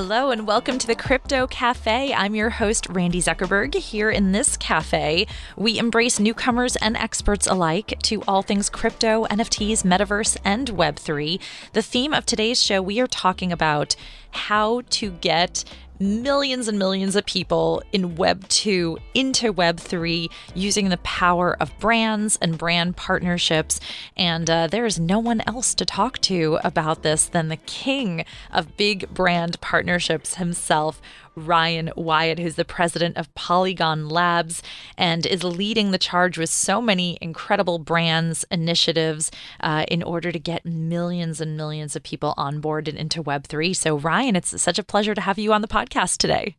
[0.00, 2.14] Hello and welcome to the Crypto Cafe.
[2.14, 3.74] I'm your host, Randi Zuckerberg.
[3.74, 5.26] Here in this cafe,
[5.56, 11.40] we embrace newcomers and experts alike to all things crypto, NFTs, metaverse, and Web3.
[11.72, 13.96] The theme of today's show, we are talking about
[14.30, 15.64] how to get
[16.00, 21.76] millions and millions of people in Web 2 into Web 3 using the power of
[21.78, 23.80] brands and brand partnerships.
[24.16, 28.24] And uh, there is no one else to talk to about this than the king
[28.52, 31.00] of big brand partnerships himself,
[31.38, 34.62] Ryan Wyatt, who's the president of Polygon Labs
[34.96, 40.38] and is leading the charge with so many incredible brands, initiatives uh, in order to
[40.38, 43.74] get millions and millions of people on board into Web3.
[43.74, 46.56] So, Ryan, it's such a pleasure to have you on the podcast today.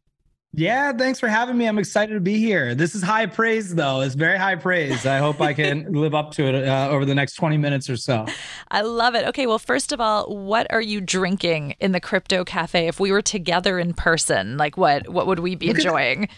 [0.51, 1.67] Yeah, thanks for having me.
[1.67, 2.73] I'm excited to be here.
[2.73, 4.01] This is high praise, though.
[4.01, 5.05] It's very high praise.
[5.05, 7.95] I hope I can live up to it uh, over the next 20 minutes or
[7.95, 8.25] so.
[8.69, 9.27] I love it.
[9.27, 12.87] Okay, well, first of all, what are you drinking in the Crypto Cafe?
[12.87, 16.29] If we were together in person, like what what would we be Look enjoying?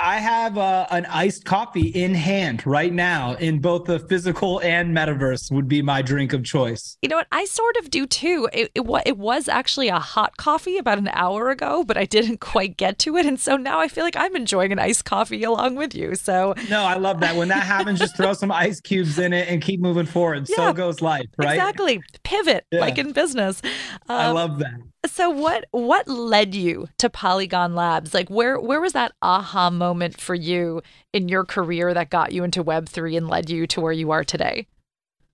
[0.00, 4.96] I have uh, an iced coffee in hand right now in both the physical and
[4.96, 6.96] metaverse would be my drink of choice.
[7.02, 7.26] You know what?
[7.32, 8.48] I sort of do too.
[8.52, 12.38] It, it, it was actually a hot coffee about an hour ago, but I didn't
[12.38, 13.26] quite get to it.
[13.26, 16.14] And so now I feel like I'm enjoying an iced coffee along with you.
[16.14, 17.34] So, no, I love that.
[17.34, 20.48] When that happens, just throw some ice cubes in it and keep moving forward.
[20.48, 21.54] Yeah, so goes life, right?
[21.54, 22.00] Exactly.
[22.28, 22.80] Pivot yeah.
[22.80, 23.62] like in business.
[23.64, 24.80] Um, I love that.
[25.06, 28.12] So what what led you to Polygon Labs?
[28.12, 30.82] Like where where was that aha moment for you
[31.14, 34.24] in your career that got you into web3 and led you to where you are
[34.24, 34.66] today?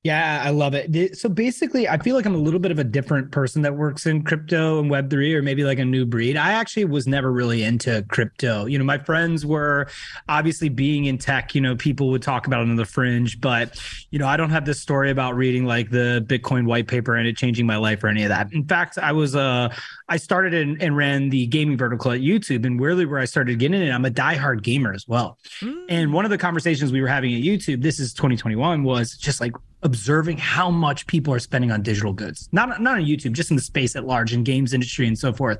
[0.04, 1.16] Yeah, I love it.
[1.16, 4.04] So basically, I feel like I'm a little bit of a different person that works
[4.04, 6.36] in crypto and Web3, or maybe like a new breed.
[6.36, 8.66] I actually was never really into crypto.
[8.66, 9.88] You know, my friends were
[10.28, 13.82] obviously being in tech, you know, people would talk about it on the fringe, but,
[14.10, 17.26] you know, I don't have this story about reading like the Bitcoin white paper and
[17.26, 18.52] it changing my life or any of that.
[18.52, 19.74] In fact, I was, uh,
[20.10, 23.58] I started and, and ran the gaming vertical at YouTube, and really where I started
[23.58, 25.38] getting it, I'm a diehard gamer as well.
[25.62, 25.86] Mm.
[25.88, 29.40] And one of the conversations we were having at YouTube, this is 2021, was just
[29.40, 29.54] like,
[29.84, 33.56] observing how much people are spending on digital goods, not not on YouTube, just in
[33.56, 35.58] the space at large, in games industry and so forth.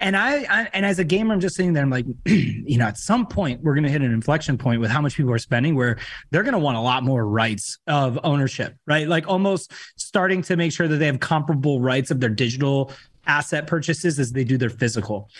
[0.00, 1.82] And I, I, and as a gamer, I'm just sitting there.
[1.82, 4.90] I'm like, you know, at some point we're going to hit an inflection point with
[4.90, 5.98] how much people are spending, where
[6.30, 9.06] they're going to want a lot more rights of ownership, right?
[9.06, 12.92] Like almost starting to make sure that they have comparable rights of their digital
[13.26, 15.30] asset purchases as they do their physical.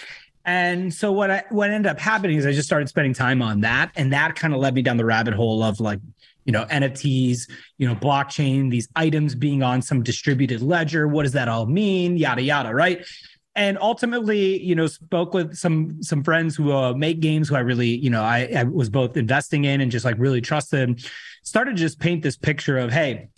[0.47, 3.63] And so what I what ended up happening is I just started spending time on
[3.63, 6.01] that, and that kind of led me down the rabbit hole of like
[6.45, 11.33] you know nfts you know blockchain these items being on some distributed ledger what does
[11.33, 12.17] that all mean?
[12.17, 13.05] Yada yada right?
[13.57, 17.61] And ultimately you know spoke with some some friends who uh, make games who i
[17.61, 21.07] really you know I, I was both investing in and just like really trusted
[21.45, 23.29] started to just paint this picture of hey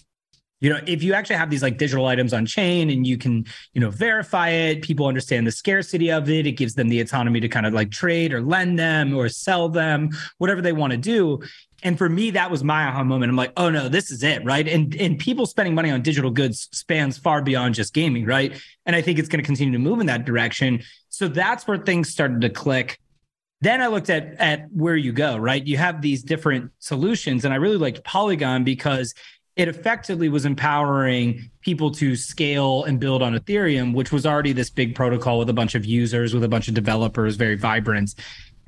[0.60, 3.44] you know if you actually have these like digital items on chain and you can
[3.74, 7.40] you know verify it people understand the scarcity of it it gives them the autonomy
[7.40, 10.96] to kind of like trade or lend them or sell them whatever they want to
[10.96, 11.38] do
[11.82, 13.30] and for me that was my aha moment.
[13.30, 14.66] I'm like oh no this is it right?
[14.66, 18.60] And and people spending money on digital goods spans far beyond just gaming right?
[18.84, 20.82] And i think it's going to continue to move in that direction.
[21.08, 22.98] So that's where things started to click.
[23.60, 25.64] Then i looked at at where you go right?
[25.66, 29.14] You have these different solutions and i really liked polygon because
[29.56, 34.70] it effectively was empowering people to scale and build on ethereum which was already this
[34.70, 38.14] big protocol with a bunch of users with a bunch of developers very vibrant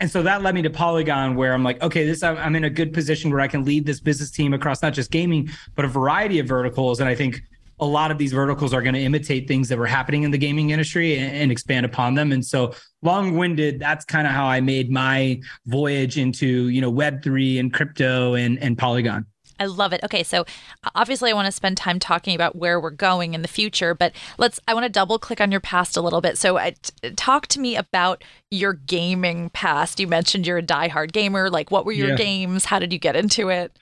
[0.01, 2.71] and so that led me to Polygon, where I'm like, okay, this I'm in a
[2.71, 5.89] good position where I can lead this business team across not just gaming, but a
[5.89, 7.01] variety of verticals.
[7.01, 7.43] And I think
[7.81, 10.39] a lot of these verticals are going to imitate things that were happening in the
[10.39, 12.33] gaming industry and, and expand upon them.
[12.33, 17.61] And so long-winded, that's kind of how I made my voyage into, you know, Web3
[17.61, 19.27] and crypto and, and Polygon.
[19.59, 20.03] I love it.
[20.05, 20.45] Okay, so
[20.95, 24.13] obviously I want to spend time talking about where we're going in the future, but
[24.39, 26.39] let's I want to double click on your past a little bit.
[26.39, 30.01] So I, t- talk to me about your gaming past.
[30.01, 31.51] You mentioned you're a diehard gamer.
[31.51, 32.17] Like what were your yeah.
[32.17, 32.67] games?
[32.67, 33.77] How did you get into it?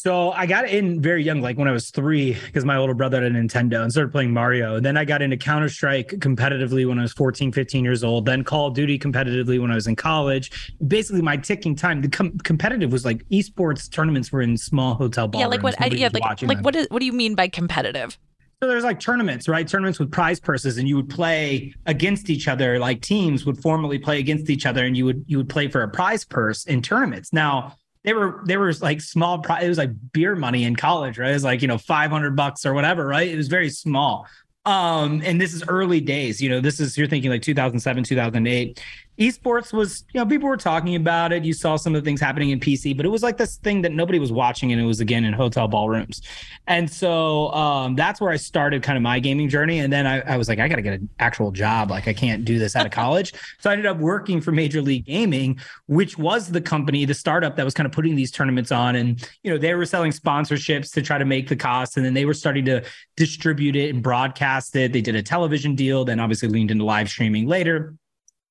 [0.00, 3.20] So I got in very young, like when I was three, because my older brother
[3.20, 4.76] had a Nintendo and started playing Mario.
[4.76, 8.24] And then I got into Counter Strike competitively when I was 14, 15 years old,
[8.24, 10.72] then Call of Duty competitively when I was in college.
[10.86, 15.26] Basically, my ticking time, the com- competitive was like esports tournaments were in small hotel
[15.26, 15.42] ballrooms.
[15.42, 15.82] Yeah, like what?
[15.82, 18.16] I, yeah, like, like what, is, what do you mean by competitive?
[18.62, 19.66] So there's like tournaments, right?
[19.66, 22.78] Tournaments with prize purses, and you would play against each other.
[22.78, 25.82] Like teams would formally play against each other, and you would you would play for
[25.82, 27.32] a prize purse in tournaments.
[27.32, 27.74] Now
[28.04, 31.30] they were they were like small it was like beer money in college right?
[31.30, 33.28] It was like you know 500 bucks or whatever right?
[33.28, 34.26] It was very small.
[34.64, 38.82] Um and this is early days you know this is you're thinking like 2007 2008
[39.18, 41.44] esports was, you know, people were talking about it.
[41.44, 43.82] You saw some of the things happening in PC, but it was like this thing
[43.82, 46.22] that nobody was watching, and it was again in hotel ballrooms.
[46.66, 49.80] And so um, that's where I started kind of my gaming journey.
[49.80, 51.90] And then I, I was like, I got to get an actual job.
[51.90, 53.32] Like, I can't do this out of college.
[53.58, 57.56] so I ended up working for Major League Gaming, which was the company, the startup
[57.56, 58.96] that was kind of putting these tournaments on.
[58.96, 61.96] And, you know, they were selling sponsorships to try to make the cost.
[61.96, 62.84] And then they were starting to
[63.16, 64.92] distribute it and broadcast it.
[64.92, 67.94] They did a television deal, then obviously leaned into live streaming later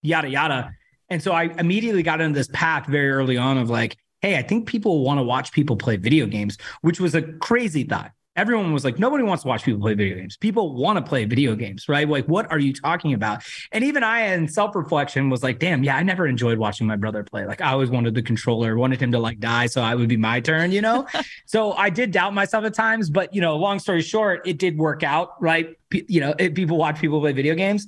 [0.02, 0.72] yada yada.
[1.10, 4.42] And so I immediately got into this path very early on of like, hey, I
[4.42, 8.12] think people want to watch people play video games, which was a crazy thought.
[8.36, 10.38] Everyone was like, nobody wants to watch people play video games.
[10.38, 12.08] People want to play video games, right?
[12.08, 13.42] Like, what are you talking about?
[13.72, 16.98] And even I, in self reflection, was like, damn, yeah, I never enjoyed watching my
[16.98, 17.48] brother play.
[17.48, 20.18] Like, I always wanted the controller, wanted him to like die, so I would be
[20.18, 21.08] my turn, you know?
[21.48, 24.78] so I did doubt myself at times, but, you know, long story short, it did
[24.78, 25.76] work out, right?
[25.90, 27.88] P- you know, it, people watch people play video games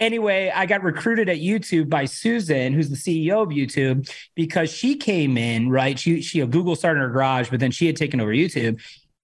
[0.00, 4.96] anyway, I got recruited at YouTube by Susan, who's the CEO of YouTube, because she
[4.96, 5.98] came in, right?
[5.98, 8.80] She she Google started in her garage, but then she had taken over YouTube.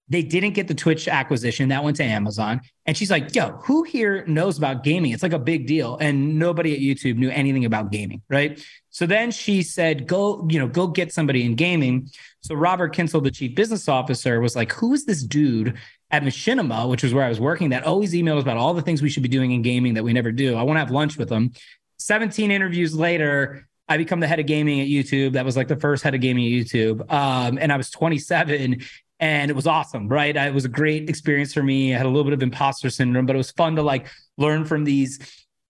[0.09, 1.67] They didn't get the Twitch acquisition.
[1.67, 2.61] That went to Amazon.
[2.85, 5.11] And she's like, yo, who here knows about gaming?
[5.11, 5.97] It's like a big deal.
[5.97, 8.63] And nobody at YouTube knew anything about gaming, right?
[8.89, 12.09] So then she said, go, you know, go get somebody in gaming.
[12.39, 15.77] So Robert Kyncl, the chief business officer, was like, who is this dude
[16.09, 19.01] at Machinima, which was where I was working, that always emails about all the things
[19.01, 20.55] we should be doing in gaming that we never do.
[20.55, 21.51] I want to have lunch with them.
[21.97, 25.33] 17 interviews later, I become the head of gaming at YouTube.
[25.33, 27.11] That was like the first head of gaming at YouTube.
[27.11, 28.81] Um, and I was 27
[29.19, 30.35] and it was awesome, right?
[30.35, 31.93] It was a great experience for me.
[31.93, 34.07] I had a little bit of imposter syndrome, but it was fun to like
[34.37, 35.19] learn from these,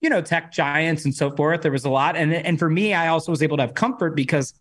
[0.01, 1.61] you know, tech giants and so forth.
[1.61, 2.17] There was a lot.
[2.17, 4.53] And, and for me, I also was able to have comfort because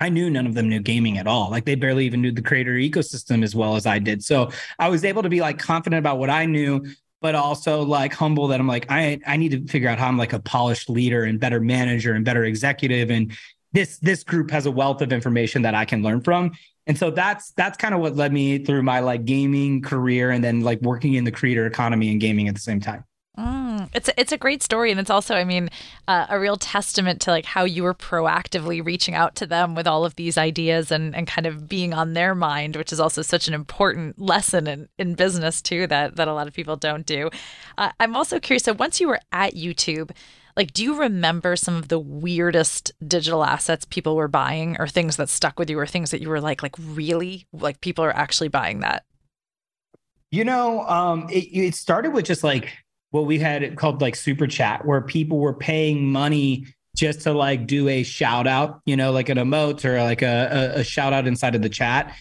[0.00, 1.50] I knew none of them knew gaming at all.
[1.50, 4.22] Like they barely even knew the creator ecosystem as well as I did.
[4.24, 6.86] So I was able to be like confident about what I knew,
[7.20, 10.18] but also like humble that I'm like, I I need to figure out how I'm
[10.18, 13.10] like a polished leader and better manager and better executive.
[13.10, 13.36] And
[13.72, 16.52] this this group has a wealth of information that I can learn from.
[16.86, 20.42] And so that's that's kind of what led me through my like gaming career and
[20.42, 23.04] then like working in the creator economy and gaming at the same time.
[23.38, 25.70] Mm, it's a, it's a great story, and it's also, I mean,
[26.06, 29.86] uh, a real testament to like how you were proactively reaching out to them with
[29.86, 33.22] all of these ideas and and kind of being on their mind, which is also
[33.22, 37.06] such an important lesson in in business too that that a lot of people don't
[37.06, 37.30] do.
[37.76, 38.64] Uh, I'm also curious.
[38.64, 40.10] So once you were at YouTube,
[40.56, 45.16] like, do you remember some of the weirdest digital assets people were buying, or things
[45.16, 48.16] that stuck with you, or things that you were like, like really, like people are
[48.16, 49.04] actually buying that?
[50.32, 52.70] You know, um, it, it started with just like
[53.10, 56.66] what we had it called like super chat where people were paying money
[56.96, 60.72] just to like do a shout out, you know, like an emote or like a,
[60.76, 62.14] a, a shout out inside of the chat.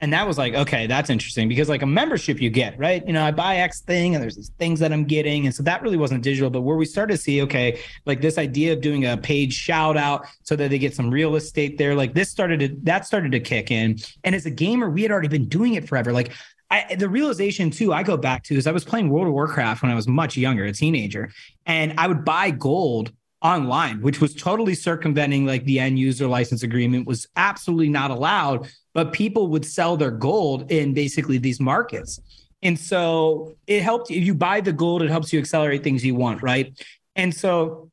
[0.00, 3.06] And that was like, okay, that's interesting because like a membership you get, right?
[3.06, 5.46] You know, I buy X thing and there's these things that I'm getting.
[5.46, 6.50] And so that really wasn't digital.
[6.50, 9.96] But where we started to see, okay, like this idea of doing a page shout
[9.96, 13.30] out so that they get some real estate there, like this started to, that started
[13.30, 13.96] to kick in.
[14.24, 16.12] And as a gamer, we had already been doing it forever.
[16.12, 16.32] Like
[16.72, 19.82] I, the realization too I go back to is I was playing World of Warcraft
[19.82, 21.30] when I was much younger, a teenager,
[21.66, 26.62] and I would buy gold online, which was totally circumventing like the end user license
[26.62, 32.18] agreement was absolutely not allowed, but people would sell their gold in basically these markets.
[32.62, 36.14] And so it helped if you buy the gold, it helps you accelerate things you
[36.14, 36.72] want, right?
[37.16, 37.90] And so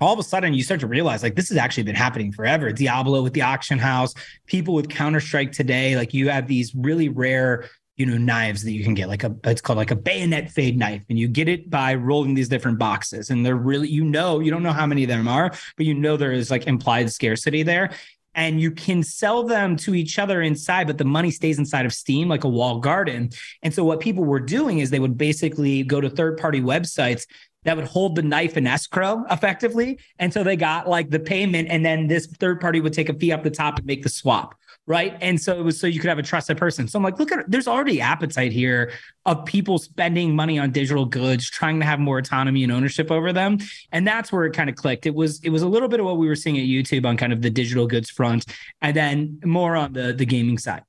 [0.00, 2.70] all of a sudden you start to realize like this has actually been happening forever.
[2.70, 4.14] Diablo with the auction house,
[4.46, 7.68] people with Counter Strike today, like you have these really rare
[8.00, 10.78] you know knives that you can get like a it's called like a bayonet fade
[10.78, 14.40] knife and you get it by rolling these different boxes and they're really you know
[14.40, 17.12] you don't know how many of them are but you know there is like implied
[17.12, 17.90] scarcity there
[18.34, 21.92] and you can sell them to each other inside but the money stays inside of
[21.92, 23.30] steam like a walled garden.
[23.62, 27.26] And so what people were doing is they would basically go to third party websites
[27.64, 29.98] that would hold the knife in escrow effectively.
[30.18, 33.14] And so they got like the payment, and then this third party would take a
[33.14, 34.54] fee up the top and make the swap
[34.90, 35.16] right?
[35.20, 36.88] And so it was so you could have a trusted person.
[36.88, 38.92] So I'm like, look at there's already appetite here
[39.24, 43.32] of people spending money on digital goods, trying to have more autonomy and ownership over
[43.32, 43.58] them.
[43.92, 45.06] And that's where it kind of clicked.
[45.06, 47.16] It was it was a little bit of what we were seeing at YouTube on
[47.16, 48.46] kind of the digital goods front,
[48.82, 50.82] and then more on the the gaming side.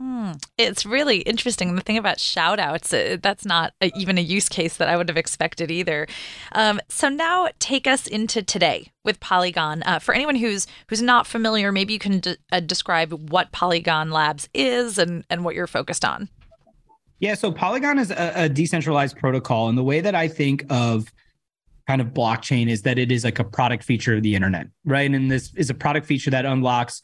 [0.00, 1.74] Mm, it's really interesting.
[1.74, 4.96] The thing about shout outs, uh, that's not a, even a use case that I
[4.96, 6.06] would have expected either.
[6.52, 9.82] Um, so now take us into today with Polygon.
[9.84, 14.10] Uh, for anyone who's who's not familiar, maybe you can de- uh, describe what Polygon
[14.10, 16.30] Labs is and, and what you're focused on.
[17.18, 19.68] Yeah, so Polygon is a, a decentralized protocol.
[19.68, 21.12] And the way that I think of
[21.86, 25.10] kind of blockchain is that it is like a product feature of the internet, right?
[25.10, 27.02] And this is a product feature that unlocks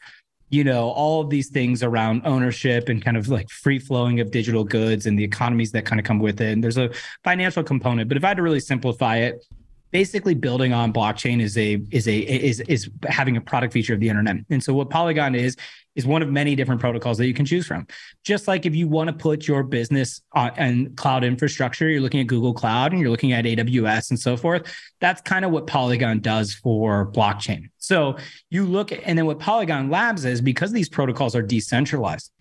[0.49, 4.31] you know all of these things around ownership and kind of like free flowing of
[4.31, 6.53] digital goods and the economies that kind of come with it.
[6.53, 6.89] And there's a
[7.23, 9.45] financial component but if i had to really simplify it
[9.91, 13.99] basically building on blockchain is a is a is is having a product feature of
[13.99, 14.37] the internet.
[14.49, 15.55] And so what Polygon is
[15.95, 17.87] is one of many different protocols that you can choose from.
[18.23, 22.19] Just like if you want to put your business on and cloud infrastructure, you're looking
[22.19, 24.71] at Google Cloud and you're looking at AWS and so forth.
[24.99, 27.69] That's kind of what Polygon does for blockchain.
[27.77, 28.17] So
[28.49, 32.31] you look at, and then what Polygon Labs is because these protocols are decentralized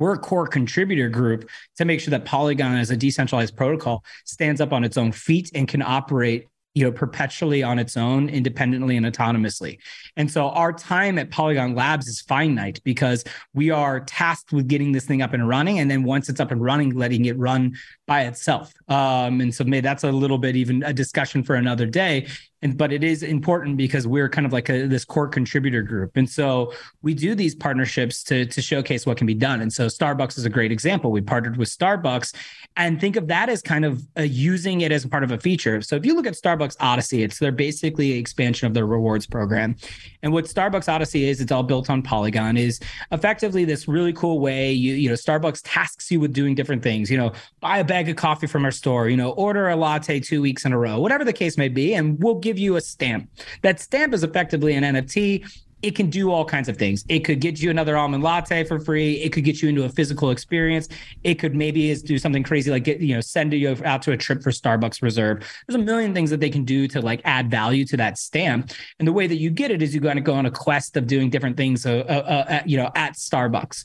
[0.00, 4.60] we're a core contributor group to make sure that Polygon as a decentralized protocol stands
[4.60, 8.96] up on its own feet and can operate you know perpetually on its own independently
[8.96, 9.78] and autonomously.
[10.16, 13.24] And so our time at polygon labs is finite because
[13.54, 15.78] we are tasked with getting this thing up and running.
[15.78, 17.74] And then once it's up and running letting it run
[18.06, 18.72] by itself.
[18.88, 22.26] Um, and so maybe that's a little bit even a discussion for another day
[22.62, 26.16] and but it is important because we're kind of like a, this core contributor group.
[26.16, 29.60] And so we do these partnerships to to showcase what can be done.
[29.60, 31.10] And so starbucks is a great example.
[31.10, 32.34] We partnered with starbucks.
[32.76, 35.80] And think of that as kind of uh, using it as part of a feature.
[35.80, 39.76] So if you look at starbucks odyssey it's they're basically expansion of their rewards program.
[40.22, 42.78] And what starbucks odyssey is it's all built on polygon is
[43.10, 47.10] effectively this really cool way you you know starbucks tasks you with doing different things.
[47.10, 50.20] You know buy a bag of coffee from our store you know order a latte
[50.20, 52.76] two weeks in a row whatever the case may be and we'll give give you
[52.76, 53.30] a stamp.
[53.62, 55.44] That stamp is effectively an NFT
[55.82, 57.04] it can do all kinds of things.
[57.08, 59.14] It could get you another almond latte for free.
[59.14, 60.88] It could get you into a physical experience.
[61.24, 64.16] It could maybe do something crazy like get you know send you out to a
[64.16, 65.38] trip for Starbucks Reserve.
[65.66, 68.72] There's a million things that they can do to like add value to that stamp.
[68.98, 70.96] And the way that you get it is you got to go on a quest
[70.96, 71.86] of doing different things.
[71.86, 73.84] Uh, uh, uh, you know at Starbucks.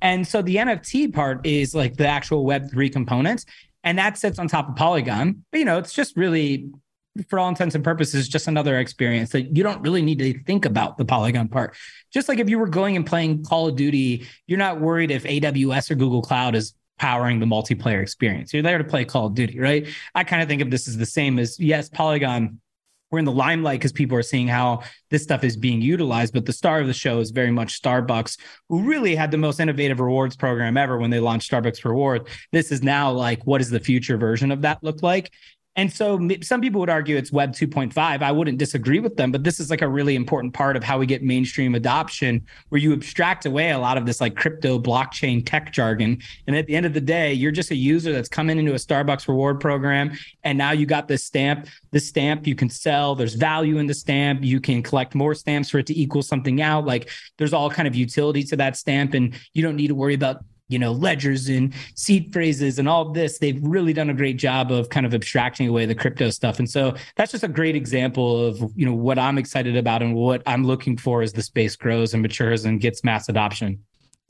[0.00, 3.44] And so the NFT part is like the actual Web three component,
[3.84, 5.44] and that sits on top of Polygon.
[5.50, 6.70] But you know it's just really
[7.28, 10.64] for all intents and purposes, just another experience that you don't really need to think
[10.64, 11.76] about the Polygon part.
[12.12, 15.24] Just like if you were going and playing Call of Duty, you're not worried if
[15.24, 18.54] AWS or Google Cloud is powering the multiplayer experience.
[18.54, 19.86] You're there to play Call of Duty, right?
[20.14, 22.60] I kind of think of this as the same as yes, Polygon.
[23.10, 26.32] We're in the limelight because people are seeing how this stuff is being utilized.
[26.32, 28.38] But the star of the show is very much Starbucks,
[28.70, 32.30] who really had the most innovative rewards program ever when they launched Starbucks Rewards.
[32.52, 35.30] This is now like, what does the future version of that look like?
[35.74, 37.96] And so some people would argue it's Web 2.5.
[37.96, 40.98] I wouldn't disagree with them, but this is like a really important part of how
[40.98, 45.44] we get mainstream adoption, where you abstract away a lot of this like crypto blockchain
[45.46, 46.20] tech jargon.
[46.46, 48.76] And at the end of the day, you're just a user that's coming into a
[48.76, 50.12] Starbucks reward program.
[50.44, 51.66] And now you got this stamp.
[51.90, 53.14] This stamp you can sell.
[53.14, 54.44] There's value in the stamp.
[54.44, 56.84] You can collect more stamps for it to equal something out.
[56.84, 59.14] Like there's all kind of utility to that stamp.
[59.14, 63.10] And you don't need to worry about you know ledgers and seed phrases and all
[63.12, 66.58] this they've really done a great job of kind of abstracting away the crypto stuff.
[66.58, 70.14] And so that's just a great example of you know what i'm excited about and
[70.14, 73.82] what i'm looking for as the space grows and matures and gets mass adoption.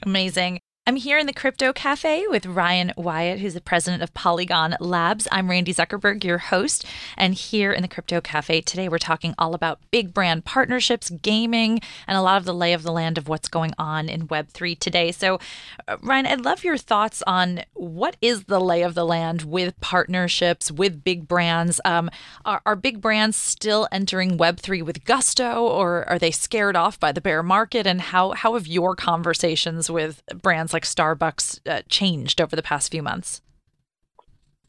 [0.02, 4.75] Amazing I'm here in the Crypto Cafe with Ryan Wyatt, who's the president of Polygon
[4.81, 5.29] Labs.
[5.31, 6.85] I'm Randi Zuckerberg, your host.
[7.17, 11.81] And here in the Crypto Cafe today, we're talking all about big brand partnerships, gaming,
[12.09, 14.77] and a lot of the lay of the land of what's going on in Web3
[14.77, 15.12] today.
[15.12, 15.39] So,
[15.87, 19.81] uh, Ryan, I'd love your thoughts on what is the lay of the land with
[19.81, 21.81] partnerships, with big brands.
[21.85, 22.11] Um,
[22.45, 27.12] are, are big brands still entering Web3 with gusto, or are they scared off by
[27.12, 27.87] the bear market?
[27.87, 32.91] And how, how have your conversations with brands like Starbucks uh, changed over the past
[32.91, 33.41] few months?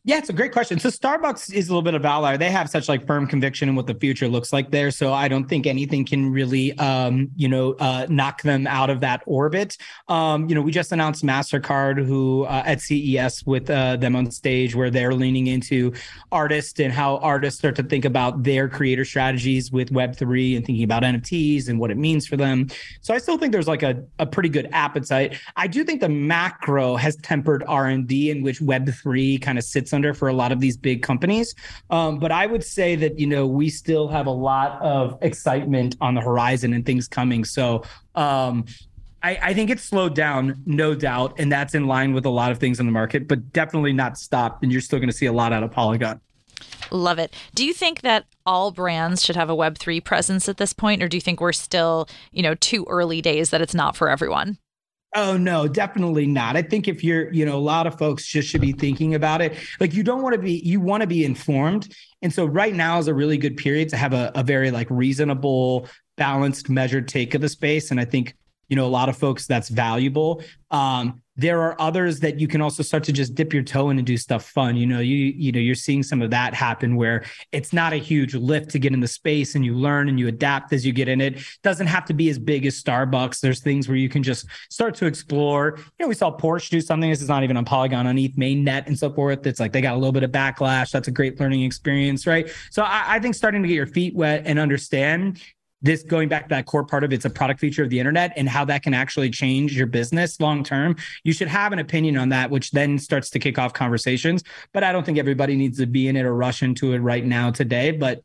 [0.06, 0.80] Yeah, it's a great question.
[0.80, 2.38] So Starbucks is a little bit of outlier.
[2.38, 4.92] They have such like firm conviction in what the future looks like there.
[4.92, 9.00] So I don't think anything can really, um, you know, uh, knock them out of
[9.00, 9.78] that orbit.
[10.10, 14.30] Um, you know, we just announced Mastercard, who uh, at CES with uh, them on
[14.30, 15.94] stage, where they're leaning into
[16.34, 20.66] artists and how artists start to think about their creator strategies with Web three and
[20.66, 22.68] thinking about NFTs and what it means for them.
[23.00, 25.40] So I still think there's like a, a pretty good appetite.
[25.56, 29.58] I do think the macro has tempered R and D, in which Web three kind
[29.58, 31.56] of sits under for a lot of these big companies.
[31.90, 35.96] Um, but I would say that, you know, we still have a lot of excitement
[36.02, 37.46] on the horizon and things coming.
[37.46, 37.84] So,
[38.16, 38.66] um,
[39.22, 42.52] I, I, think it's slowed down, no doubt, and that's in line with a lot
[42.52, 44.64] of things in the market, but definitely not stopped.
[44.64, 46.20] And you're still going to see a lot out of Polygon.
[46.92, 47.34] Love it.
[47.56, 51.08] Do you think that all brands should have a Web3 presence at this point, or
[51.08, 54.58] do you think we're still, you know, too early days that it's not for everyone?
[55.16, 56.56] Oh no, definitely not.
[56.56, 59.42] I think if you're, you know, a lot of folks just should be thinking about
[59.42, 59.56] it.
[59.80, 61.96] Like you don't want to be, you want to be informed.
[62.22, 64.88] And so right now is a really good period to have a, a very like
[64.90, 67.92] reasonable, balanced, measured take of the space.
[67.92, 68.36] And I think,
[68.70, 70.44] you know, a lot of folks that's valuable.
[70.72, 73.98] Um, there are others that you can also start to just dip your toe in
[73.98, 74.76] and do stuff fun.
[74.76, 77.98] You know, you you know, you're seeing some of that happen where it's not a
[77.98, 80.94] huge lift to get in the space and you learn and you adapt as you
[80.94, 81.40] get in it.
[81.64, 83.40] Doesn't have to be as big as Starbucks.
[83.40, 85.78] There's things where you can just start to explore.
[85.78, 87.10] You know, we saw Porsche do something.
[87.10, 89.46] This is not even on Polygon on ETH mainnet and so forth.
[89.48, 90.92] It's like they got a little bit of backlash.
[90.92, 92.50] That's a great learning experience, right?
[92.70, 95.42] So I, I think starting to get your feet wet and understand
[95.84, 98.34] this going back to that core part of it's a product feature of the internet
[98.36, 102.18] and how that can actually change your business long term you should have an opinion
[102.18, 105.78] on that which then starts to kick off conversations but i don't think everybody needs
[105.78, 108.24] to be in it or rush into it right now today but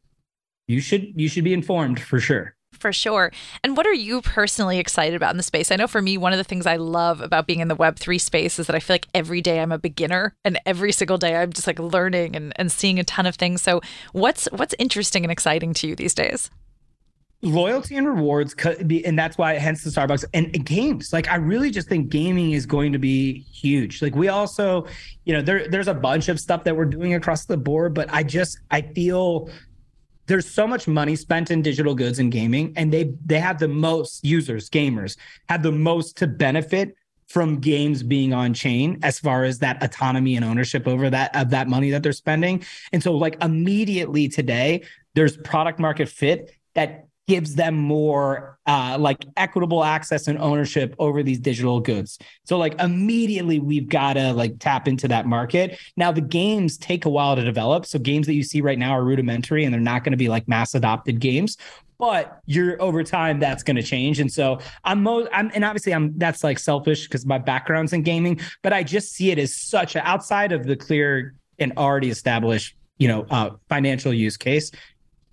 [0.69, 3.33] you should you should be informed for sure for sure.
[3.65, 5.73] And what are you personally excited about in the space?
[5.73, 8.21] I know for me, one of the things I love about being in the Web3
[8.21, 11.35] space is that I feel like every day I'm a beginner and every single day
[11.37, 13.63] I'm just like learning and, and seeing a ton of things.
[13.63, 13.81] So
[14.13, 16.51] what's what's interesting and exciting to you these days?
[17.43, 21.13] Loyalty and rewards could be and that's why hence the starbucks and games.
[21.13, 24.03] Like i really just think gaming is going to be huge.
[24.03, 24.87] Like we also
[25.25, 28.13] you know there there's a bunch of stuff that we're doing across the board but
[28.13, 29.51] i just i feel
[30.27, 33.69] there's so much money spent in digital goods and gaming and they they have the
[33.69, 35.17] most users gamers
[35.49, 36.95] have the most to benefit
[37.29, 41.51] from games being on chain as far as that autonomy and ownership over that of
[41.51, 42.65] that money that they're spending.
[42.93, 44.83] And so like immediately today
[45.15, 51.23] there's product market fit that gives them more uh, like equitable access and ownership over
[51.23, 52.19] these digital goods.
[52.45, 55.79] So like immediately we've got to like tap into that market.
[55.97, 57.85] Now the games take a while to develop.
[57.85, 60.31] So games that you see right now are rudimentary and they're not going to be
[60.31, 61.59] like mass adopted games.
[61.99, 65.29] But you're over time that's going to change, and so I'm most.
[65.33, 69.15] I'm and obviously I'm that's like selfish because my background's in gaming, but I just
[69.15, 73.51] see it as such a, outside of the clear and already established you know uh,
[73.69, 74.71] financial use case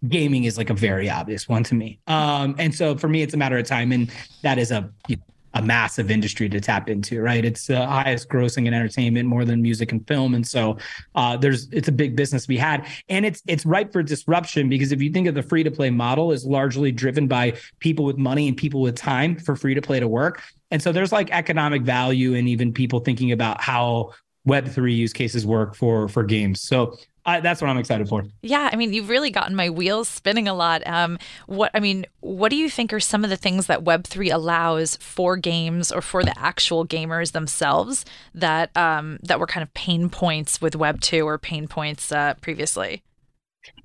[0.09, 1.99] gaming is like a very obvious one to me.
[2.07, 4.11] Um, and so for me, it's a matter of time, and
[4.43, 5.23] that is a you know,
[5.55, 7.45] a massive industry to tap into, right?
[7.45, 10.77] It's the highest grossing in entertainment, more than music and film, and so
[11.15, 14.67] uh, there's it's a big business to be had, and it's it's ripe for disruption
[14.67, 18.03] because if you think of the free to play model is largely driven by people
[18.03, 21.13] with money and people with time for free to play to work, and so there's
[21.13, 24.11] like economic value and even people thinking about how
[24.43, 26.61] Web three use cases work for for games.
[26.61, 28.25] So I, that's what I'm excited for.
[28.41, 30.85] Yeah, I mean, you've really gotten my wheels spinning a lot.
[30.85, 31.17] Um,
[31.47, 34.29] what I mean, what do you think are some of the things that Web three
[34.29, 39.73] allows for games or for the actual gamers themselves that um, that were kind of
[39.73, 43.01] pain points with Web two or pain points uh, previously?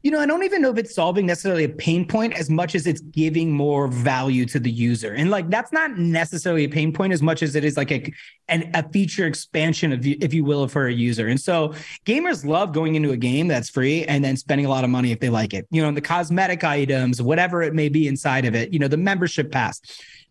[0.02, 2.74] You know, I don't even know if it's solving necessarily a pain point as much
[2.74, 5.12] as it's giving more value to the user.
[5.12, 8.12] And like that's not necessarily a pain point as much as it is like a
[8.48, 11.28] an, a feature expansion of if you will for a user.
[11.28, 11.74] And so
[12.06, 15.12] gamers love going into a game that's free and then spending a lot of money
[15.12, 15.66] if they like it.
[15.70, 18.96] You know, the cosmetic items, whatever it may be inside of it, you know, the
[18.96, 19.80] membership pass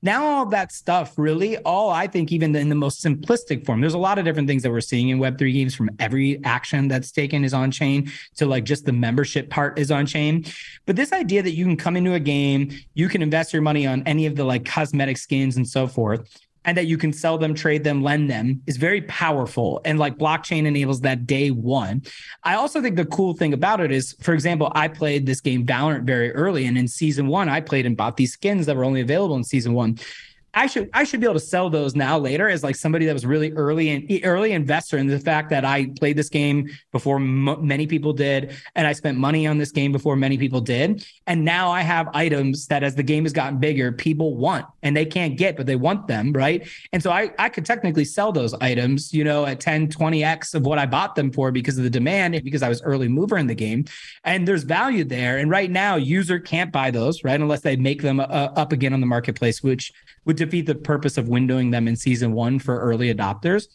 [0.01, 3.93] now, all that stuff really, all I think, even in the most simplistic form, there's
[3.93, 7.11] a lot of different things that we're seeing in Web3 games from every action that's
[7.11, 10.45] taken is on chain to like just the membership part is on chain.
[10.85, 13.85] But this idea that you can come into a game, you can invest your money
[13.85, 16.29] on any of the like cosmetic skins and so forth
[16.69, 19.81] and that you can sell them, trade them, lend them is very powerful.
[19.85, 22.03] And like blockchain enables that day one.
[22.43, 25.65] I also think the cool thing about it is, for example, I played this game
[25.65, 26.67] Valorant very early.
[26.67, 29.43] And in season one, I played and bought these skins that were only available in
[29.43, 29.97] season one.
[30.53, 33.13] I should I should be able to sell those now later as like somebody that
[33.13, 37.17] was really early and early investor in the fact that I played this game before
[37.17, 41.05] m- many people did and I spent money on this game before many people did.
[41.27, 44.97] And now I have items that as the game has gotten bigger people want and
[44.97, 46.67] they can't get but they want them right?
[46.93, 50.65] And so I I could technically sell those items you know at 10 20x of
[50.65, 53.37] what I bought them for because of the demand and because I was early mover
[53.37, 53.85] in the game.
[54.23, 55.37] And there's value there.
[55.37, 57.39] And right now user can't buy those right?
[57.39, 59.93] Unless they make them uh, up again on the marketplace which
[60.25, 63.67] would defeat the purpose of windowing them in season one for early adopters.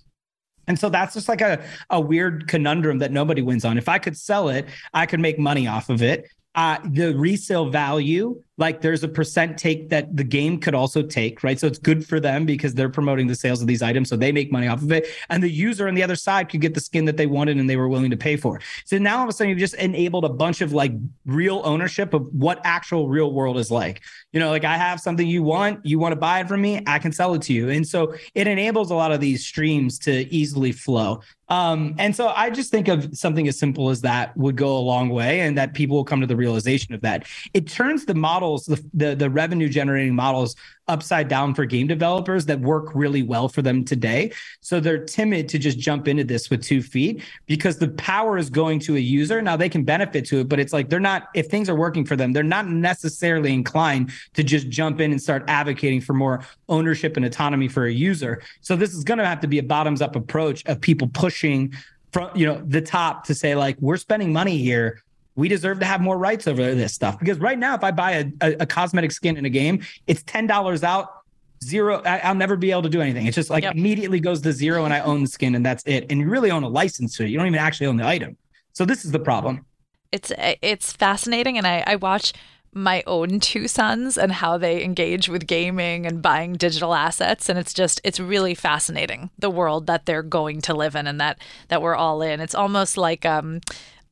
[0.66, 3.78] And so that's just like a, a weird conundrum that nobody wins on.
[3.78, 6.28] If I could sell it, I could make money off of it.
[6.54, 11.42] Uh, the resale value like there's a percent take that the game could also take,
[11.42, 11.58] right?
[11.58, 14.32] So it's good for them because they're promoting the sales of these items, so they
[14.32, 16.80] make money off of it, and the user on the other side could get the
[16.80, 18.60] skin that they wanted and they were willing to pay for.
[18.84, 20.92] So now all of a sudden you've just enabled a bunch of like
[21.26, 24.02] real ownership of what actual real world is like.
[24.32, 26.82] You know, like I have something you want, you want to buy it from me,
[26.86, 29.98] I can sell it to you, and so it enables a lot of these streams
[30.00, 31.20] to easily flow.
[31.48, 34.80] Um, and so I just think of something as simple as that would go a
[34.80, 37.26] long way, and that people will come to the realization of that.
[37.52, 40.54] It turns the model models, the, the, the revenue generating models
[40.86, 44.30] upside down for game developers that work really well for them today.
[44.60, 48.50] So they're timid to just jump into this with two feet because the power is
[48.50, 49.40] going to a user.
[49.40, 52.04] Now they can benefit to it, but it's like they're not, if things are working
[52.04, 56.44] for them, they're not necessarily inclined to just jump in and start advocating for more
[56.68, 58.42] ownership and autonomy for a user.
[58.60, 61.72] So this is going to have to be a bottoms up approach of people pushing
[62.12, 65.02] from, you know, the top to say like, we're spending money here
[65.36, 67.18] we deserve to have more rights over this stuff.
[67.18, 70.22] Because right now if i buy a, a, a cosmetic skin in a game it's
[70.22, 71.24] $10 out
[71.62, 73.26] zero I, will never be able to do anything.
[73.26, 73.74] It's just like yep.
[73.74, 76.06] immediately goes to zero and i own the skin and that's it.
[76.10, 77.30] And you really own a license to it.
[77.30, 78.36] You don't even actually own the item.
[78.72, 79.64] So this is the problem.
[80.12, 81.58] It's it's fascinating.
[81.58, 82.32] And i i watch
[82.74, 87.48] my own two sons and how they engage with gaming and buying digital assets.
[87.48, 91.20] And it's just it's really fascinating the world that they're going to live in and
[91.20, 92.40] that that we're all in.
[92.40, 93.60] It's almost like um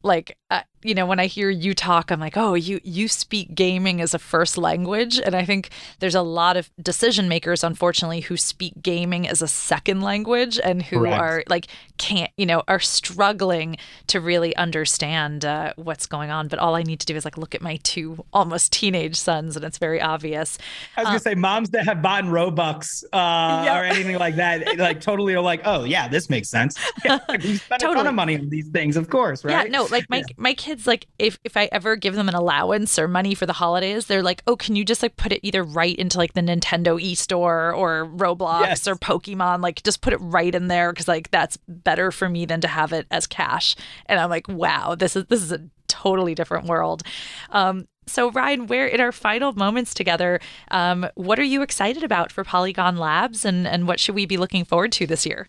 [0.03, 3.55] like uh, you know when i hear you talk i'm like oh you you speak
[3.55, 8.21] gaming as a first language and i think there's a lot of decision makers unfortunately
[8.21, 11.21] who speak gaming as a second language and who Correct.
[11.21, 13.77] are like can't you know are struggling
[14.09, 17.38] to really understand uh, what's going on but all i need to do is like
[17.38, 20.59] look at my two almost teenage sons and it's very obvious
[20.97, 23.79] i was gonna um, say moms that have bought robux uh, yeah.
[23.79, 27.57] or anything like that like totally are like oh yeah this makes sense yeah, we
[27.57, 27.93] spend totally.
[27.93, 30.35] a ton of money on these things of course right yeah no like my yeah.
[30.42, 33.52] My kids like if if I ever give them an allowance or money for the
[33.55, 36.40] holidays, they're like, "Oh, can you just like put it either right into like the
[36.40, 38.88] Nintendo e-store or Roblox yes.
[38.88, 39.62] or Pokemon?
[39.62, 42.68] Like just put it right in there cuz like that's better for me than to
[42.68, 43.76] have it as cash."
[44.07, 47.02] And I'm like, "Wow, this is this is a totally different world."
[47.50, 50.40] Um so, Ryan, we're in our final moments together.
[50.72, 54.37] Um, what are you excited about for Polygon Labs and, and what should we be
[54.37, 55.48] looking forward to this year?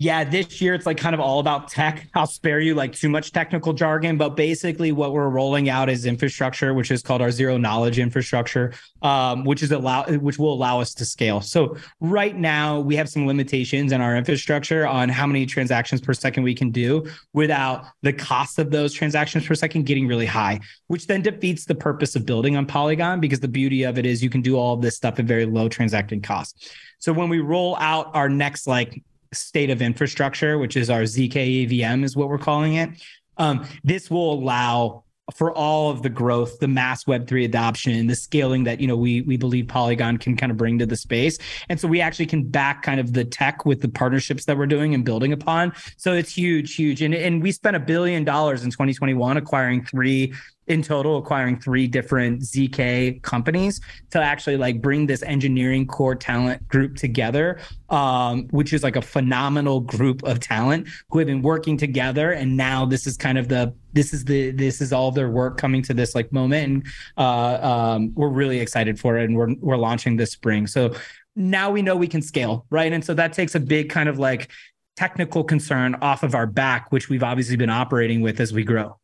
[0.00, 2.06] Yeah, this year it's like kind of all about tech.
[2.14, 6.06] I'll spare you like too much technical jargon, but basically what we're rolling out is
[6.06, 10.80] infrastructure, which is called our zero knowledge infrastructure, um, which is allow which will allow
[10.80, 11.40] us to scale.
[11.40, 16.14] So right now we have some limitations in our infrastructure on how many transactions per
[16.14, 20.60] second we can do without the cost of those transactions per second getting really high,
[20.86, 24.22] which then defeats the purpose of building on Polygon because the beauty of it is
[24.22, 26.70] you can do all of this stuff at very low transacting costs.
[27.00, 31.64] So when we roll out our next like state of infrastructure, which is our ZK
[31.64, 32.90] EVM, is what we're calling it.
[33.36, 38.64] Um, this will allow for all of the growth, the mass Web3 adoption, the scaling
[38.64, 41.38] that, you know, we we believe Polygon can kind of bring to the space.
[41.68, 44.66] And so we actually can back kind of the tech with the partnerships that we're
[44.66, 45.72] doing and building upon.
[45.98, 47.02] So it's huge, huge.
[47.02, 50.32] And, and we spent a billion dollars in 2021 acquiring three
[50.68, 56.66] in total acquiring three different ZK companies to actually like bring this engineering core talent
[56.68, 61.76] group together, um, which is like a phenomenal group of talent who have been working
[61.76, 62.32] together.
[62.32, 65.56] And now this is kind of the this is the this is all their work
[65.56, 69.54] coming to this like moment, and uh, um, we're really excited for it, and we're
[69.60, 70.66] we're launching this spring.
[70.66, 70.94] So
[71.34, 72.92] now we know we can scale, right?
[72.92, 74.50] And so that takes a big kind of like
[74.96, 78.98] technical concern off of our back, which we've obviously been operating with as we grow.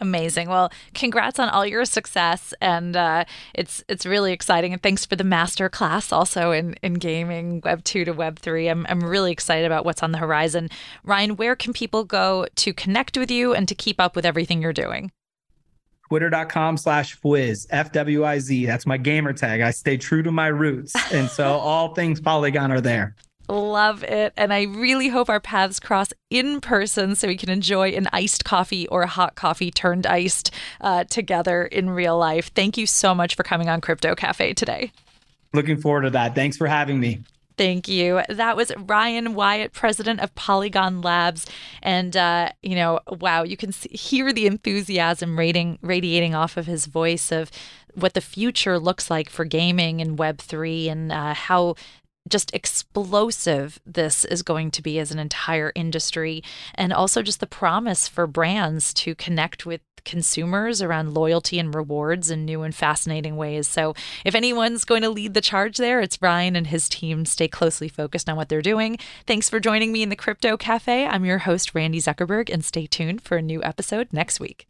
[0.00, 0.48] Amazing.
[0.48, 4.72] Well, congrats on all your success, and uh, it's it's really exciting.
[4.72, 8.68] And thanks for the master class also in in gaming Web two to Web three.
[8.68, 10.68] I'm I'm really excited about what's on the horizon.
[11.02, 14.62] Ryan, where can people go to connect with you and to keep up with everything
[14.62, 15.10] you're doing?
[16.08, 18.66] Twitter.com slash Fwiz, F W I Z.
[18.66, 19.60] That's my gamer tag.
[19.60, 20.94] I stay true to my roots.
[21.12, 23.16] And so all things Polygon are there.
[23.48, 24.34] Love it.
[24.36, 28.44] And I really hope our paths cross in person so we can enjoy an iced
[28.44, 32.50] coffee or a hot coffee turned iced uh, together in real life.
[32.54, 34.92] Thank you so much for coming on Crypto Cafe today.
[35.54, 36.34] Looking forward to that.
[36.34, 37.20] Thanks for having me.
[37.56, 38.22] Thank you.
[38.28, 41.44] That was Ryan Wyatt, president of Polygon Labs.
[41.82, 46.66] And, uh, you know, wow, you can see, hear the enthusiasm radiating, radiating off of
[46.66, 47.50] his voice of
[47.94, 51.74] what the future looks like for gaming and Web3 and uh, how
[52.28, 56.42] just explosive this is going to be as an entire industry
[56.74, 62.30] and also just the promise for brands to connect with consumers around loyalty and rewards
[62.30, 63.68] in new and fascinating ways.
[63.68, 67.24] So, if anyone's going to lead the charge there, it's Ryan and his team.
[67.26, 68.98] Stay closely focused on what they're doing.
[69.26, 71.06] Thanks for joining me in the Crypto Cafe.
[71.06, 74.66] I'm your host, Randi Zuckerberg, and stay tuned for a new episode next week.